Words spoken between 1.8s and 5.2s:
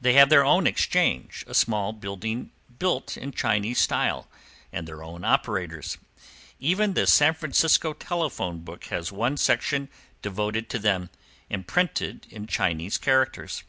building built in Chinese style, and their